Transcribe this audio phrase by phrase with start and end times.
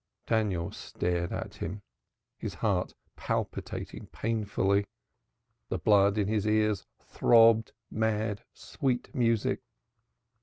[0.25, 1.83] Daniel stared at him,
[2.39, 4.87] his heart palpitating painfully.
[5.69, 9.59] The blood in his ears throbbed mad sweet music.